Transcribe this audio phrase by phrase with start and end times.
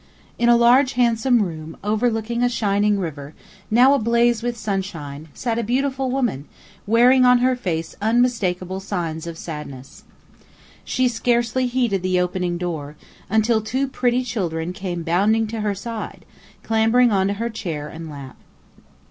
[0.39, 3.35] In a large, handsome room, overlooking a shining river,
[3.69, 6.45] now ablaze with sunshine, sat a beautiful woman,
[6.87, 10.03] wearing on her face unmistakable signs of sadness.
[10.83, 12.95] She scarcely heeded the opening door,
[13.29, 16.25] until two pretty children came bounding to her side,
[16.63, 18.37] clambering onto her chair and lap.